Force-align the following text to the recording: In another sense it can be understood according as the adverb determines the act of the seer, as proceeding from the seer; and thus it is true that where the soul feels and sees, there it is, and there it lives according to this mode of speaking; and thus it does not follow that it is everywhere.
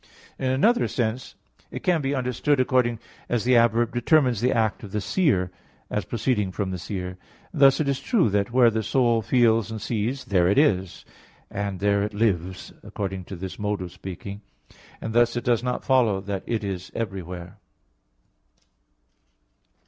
In 0.39 0.49
another 0.49 0.87
sense 0.87 1.35
it 1.69 1.83
can 1.83 2.01
be 2.01 2.15
understood 2.15 2.59
according 2.59 2.97
as 3.29 3.43
the 3.43 3.55
adverb 3.55 3.93
determines 3.93 4.41
the 4.41 4.51
act 4.51 4.81
of 4.81 4.93
the 4.93 4.99
seer, 4.99 5.51
as 5.91 6.05
proceeding 6.05 6.51
from 6.51 6.71
the 6.71 6.79
seer; 6.79 7.19
and 7.53 7.61
thus 7.61 7.79
it 7.79 7.87
is 7.87 7.99
true 7.99 8.27
that 8.31 8.51
where 8.51 8.71
the 8.71 8.81
soul 8.81 9.21
feels 9.21 9.69
and 9.69 9.79
sees, 9.79 10.25
there 10.25 10.47
it 10.47 10.57
is, 10.57 11.05
and 11.51 11.79
there 11.79 12.01
it 12.01 12.15
lives 12.15 12.73
according 12.81 13.25
to 13.25 13.35
this 13.35 13.59
mode 13.59 13.79
of 13.79 13.91
speaking; 13.91 14.41
and 15.01 15.13
thus 15.13 15.35
it 15.35 15.43
does 15.43 15.61
not 15.61 15.85
follow 15.85 16.19
that 16.19 16.41
it 16.47 16.63
is 16.63 16.91
everywhere. 16.95 17.57